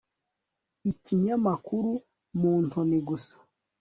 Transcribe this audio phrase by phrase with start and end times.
[0.91, 1.91] ikinyamakuru
[2.39, 3.35] muntoni gusa